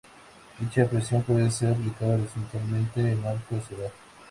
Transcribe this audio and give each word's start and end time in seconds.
Dicha 0.59 0.89
presión 0.89 1.21
puede 1.21 1.51
ser 1.51 1.73
aplicada 1.73 2.15
horizontalmente 2.15 3.03
o 3.03 3.07
en 3.07 3.23
arco 3.23 3.57
hacia 3.57 3.77
abajo. 3.77 3.93